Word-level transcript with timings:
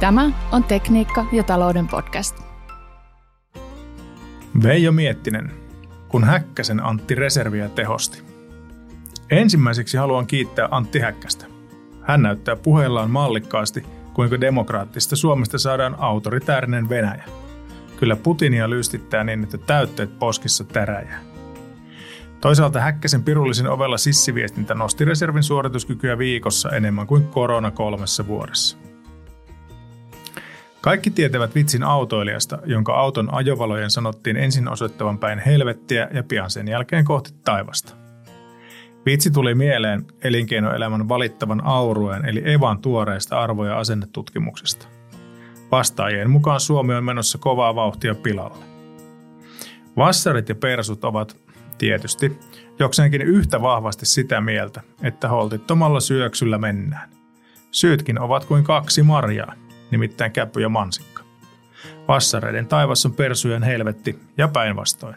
Tämä 0.00 0.30
on 0.52 0.64
Tekniikka 0.64 1.26
ja 1.32 1.42
talouden 1.42 1.88
podcast. 1.88 2.36
Veijo 4.62 4.92
Miettinen, 4.92 5.52
kun 6.08 6.24
Häkkäsen 6.24 6.84
Antti 6.84 7.14
reserviä 7.14 7.68
tehosti. 7.68 8.22
Ensimmäiseksi 9.30 9.96
haluan 9.96 10.26
kiittää 10.26 10.68
Antti 10.70 10.98
Häkkästä. 10.98 11.46
Hän 12.02 12.22
näyttää 12.22 12.56
puheellaan 12.56 13.10
mallikkaasti, 13.10 13.86
kuinka 14.14 14.40
demokraattista 14.40 15.16
Suomesta 15.16 15.58
saadaan 15.58 15.96
autoritäärinen 15.98 16.88
Venäjä. 16.88 17.24
Kyllä 17.96 18.16
Putinia 18.16 18.70
lystittää 18.70 19.24
niin, 19.24 19.42
että 19.42 19.58
täytteet 19.58 20.18
poskissa 20.18 20.64
täräjää. 20.64 21.20
Toisaalta 22.40 22.80
Häkkäsen 22.80 23.22
pirullisen 23.22 23.70
ovella 23.70 23.98
sissiviestintä 23.98 24.74
nosti 24.74 25.04
reservin 25.04 25.42
suorituskykyä 25.42 26.18
viikossa 26.18 26.70
enemmän 26.70 27.06
kuin 27.06 27.28
korona 27.28 27.70
kolmessa 27.70 28.26
vuodessa. 28.26 28.89
Kaikki 30.80 31.10
tietävät 31.10 31.54
vitsin 31.54 31.82
autoilijasta, 31.82 32.58
jonka 32.64 32.92
auton 32.94 33.34
ajovalojen 33.34 33.90
sanottiin 33.90 34.36
ensin 34.36 34.68
osoittavan 34.68 35.18
päin 35.18 35.38
helvettiä 35.38 36.08
ja 36.14 36.22
pian 36.22 36.50
sen 36.50 36.68
jälkeen 36.68 37.04
kohti 37.04 37.34
taivasta. 37.44 37.94
Vitsi 39.06 39.30
tuli 39.30 39.54
mieleen 39.54 40.06
elinkeinoelämän 40.24 41.08
valittavan 41.08 41.64
aurueen 41.64 42.24
eli 42.24 42.52
Evan 42.52 42.78
tuoreesta 42.78 43.40
arvo- 43.40 43.64
ja 43.64 43.78
asennetutkimuksesta. 43.78 44.86
Vastaajien 45.72 46.30
mukaan 46.30 46.60
Suomi 46.60 46.94
on 46.94 47.04
menossa 47.04 47.38
kovaa 47.38 47.74
vauhtia 47.74 48.14
pilalle. 48.14 48.64
Vassarit 49.96 50.48
ja 50.48 50.54
persut 50.54 51.04
ovat, 51.04 51.36
tietysti, 51.78 52.38
jokseenkin 52.78 53.22
yhtä 53.22 53.62
vahvasti 53.62 54.06
sitä 54.06 54.40
mieltä, 54.40 54.80
että 55.02 55.28
holtittomalla 55.28 56.00
syöksyllä 56.00 56.58
mennään. 56.58 57.10
Syytkin 57.70 58.20
ovat 58.20 58.44
kuin 58.44 58.64
kaksi 58.64 59.02
marjaa, 59.02 59.54
nimittäin 59.90 60.32
käpy 60.32 60.60
ja 60.60 60.68
mansikka. 60.68 61.22
Vassareiden 62.08 62.66
taivas 62.66 63.06
on 63.06 63.12
persujen 63.12 63.62
helvetti 63.62 64.18
ja 64.38 64.48
päinvastoin. 64.48 65.16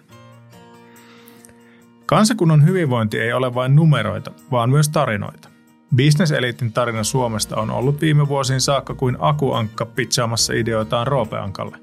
Kansakunnan 2.05 2.65
hyvinvointi 2.65 3.19
ei 3.19 3.33
ole 3.33 3.53
vain 3.53 3.75
numeroita, 3.75 4.31
vaan 4.51 4.69
myös 4.69 4.89
tarinoita. 4.89 5.49
Bisneseliitin 5.95 6.73
tarina 6.73 7.03
Suomesta 7.03 7.55
on 7.55 7.71
ollut 7.71 8.01
viime 8.01 8.27
vuosiin 8.27 8.61
saakka 8.61 8.93
kuin 8.93 9.17
akuankka 9.19 9.85
pitsaamassa 9.85 10.53
ideoitaan 10.53 11.07
roopeankalle. 11.07 11.77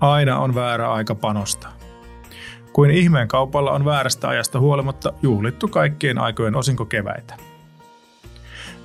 Aina 0.00 0.38
on 0.38 0.54
väärä 0.54 0.92
aika 0.92 1.14
panostaa. 1.14 1.72
Kuin 2.72 2.90
ihmeen 2.90 3.28
kaupalla 3.28 3.72
on 3.72 3.84
väärästä 3.84 4.28
ajasta 4.28 4.60
huolimatta 4.60 5.12
juhlittu 5.22 5.68
kaikkien 5.68 6.18
aikojen 6.18 6.56
osinkokeväitä. 6.56 7.49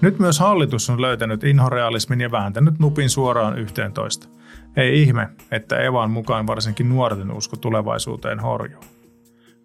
Nyt 0.02 0.20
myös 0.20 0.40
hallitus 0.40 0.90
on 0.90 1.02
löytänyt 1.02 1.44
inhorealismin 1.44 2.22
ja 2.22 2.32
vääntänyt 2.32 2.80
nupin 2.80 3.10
suoraan 3.10 3.60
11. 3.60 4.28
Ei 4.76 5.02
ihme, 5.02 5.28
että 5.52 5.80
Evan 5.80 6.12
mukaan 6.12 6.48
varsinkin 6.48 6.90
nuorten 6.90 7.32
usko 7.32 7.58
tulevaisuuteen 7.58 8.40
horjuu. 8.40 8.84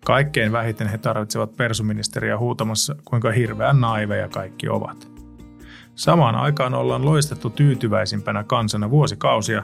Kaikkein 0.04 0.52
vähiten 0.52 0.88
he 0.88 0.98
tarvitsevat 0.98 1.56
persuministeriä 1.56 2.38
huutamassa, 2.38 2.96
kuinka 3.04 3.30
hirveän 3.30 3.80
naiveja 3.80 4.28
kaikki 4.28 4.68
ovat. 4.68 5.08
Samaan 5.94 6.34
aikaan 6.34 6.74
ollaan 6.74 7.04
loistettu 7.04 7.50
tyytyväisimpänä 7.50 8.44
kansana 8.44 8.90
vuosikausia, 8.90 9.62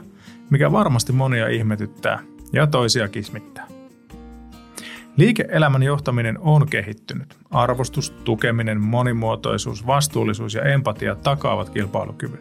mikä 0.50 0.72
varmasti 0.72 1.12
monia 1.12 1.48
ihmetyttää 1.48 2.18
ja 2.52 2.66
toisia 2.66 3.08
kismittää. 3.08 3.75
Liike-elämän 5.16 5.82
johtaminen 5.82 6.38
on 6.40 6.68
kehittynyt. 6.68 7.36
Arvostus, 7.50 8.10
tukeminen, 8.10 8.80
monimuotoisuus, 8.80 9.86
vastuullisuus 9.86 10.54
ja 10.54 10.62
empatia 10.62 11.14
takaavat 11.14 11.70
kilpailukyvyn. 11.70 12.40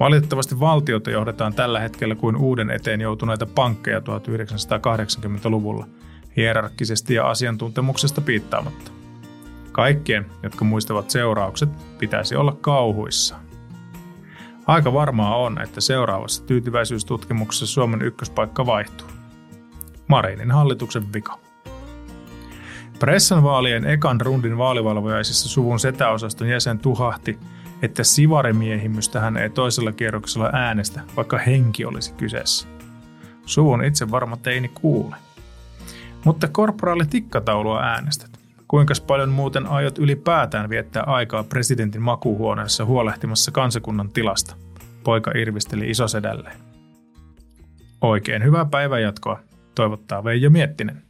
Valitettavasti 0.00 0.60
valtiota 0.60 1.10
johdetaan 1.10 1.54
tällä 1.54 1.80
hetkellä 1.80 2.14
kuin 2.14 2.36
uuden 2.36 2.70
eteen 2.70 3.00
joutuneita 3.00 3.46
pankkeja 3.46 3.98
1980-luvulla, 3.98 5.86
hierarkkisesti 6.36 7.14
ja 7.14 7.30
asiantuntemuksesta 7.30 8.20
piittaamatta. 8.20 8.90
Kaikkien, 9.72 10.26
jotka 10.42 10.64
muistavat 10.64 11.10
seuraukset, 11.10 11.68
pitäisi 11.98 12.36
olla 12.36 12.56
kauhuissaan. 12.60 13.42
Aika 14.66 14.92
varmaa 14.92 15.36
on, 15.36 15.62
että 15.62 15.80
seuraavassa 15.80 16.46
tyytyväisyystutkimuksessa 16.46 17.66
Suomen 17.66 18.02
ykköspaikka 18.02 18.66
vaihtuu. 18.66 19.08
Marinin 20.08 20.50
hallituksen 20.50 21.12
vika. 21.12 21.38
Pressan 22.98 23.42
vaalien 23.42 23.86
ekan 23.86 24.20
rundin 24.20 24.58
vaalivalvojaisissa 24.58 25.48
suvun 25.48 25.80
setäosaston 25.80 26.48
jäsen 26.48 26.78
tuhahti, 26.78 27.38
että 27.82 28.04
sivarimiehimystä 28.04 29.20
hän 29.20 29.36
ei 29.36 29.50
toisella 29.50 29.92
kierroksella 29.92 30.50
äänestä, 30.52 31.00
vaikka 31.16 31.38
henki 31.38 31.84
olisi 31.84 32.12
kyseessä. 32.12 32.68
Suvun 33.46 33.84
itse 33.84 34.10
varma 34.10 34.36
teini 34.36 34.68
kuule. 34.68 35.16
Mutta 36.24 36.48
korporaali 36.48 37.06
tikkataulua 37.06 37.82
äänestät. 37.82 38.30
Kuinka 38.68 38.94
paljon 39.06 39.30
muuten 39.30 39.66
aiot 39.66 39.98
ylipäätään 39.98 40.70
viettää 40.70 41.02
aikaa 41.02 41.44
presidentin 41.44 42.02
makuuhuoneessa 42.02 42.84
huolehtimassa 42.84 43.50
kansakunnan 43.50 44.10
tilasta? 44.10 44.56
Poika 45.04 45.30
irvisteli 45.34 45.90
isosedälleen. 45.90 46.56
Oikein 48.00 48.44
hyvää 48.44 48.64
päivänjatkoa, 48.64 49.40
toivottaa 49.74 50.24
Veijo 50.24 50.50
Miettinen. 50.50 51.05